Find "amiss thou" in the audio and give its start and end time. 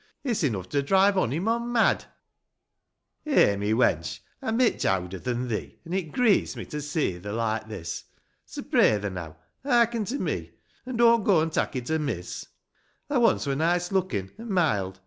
11.91-13.19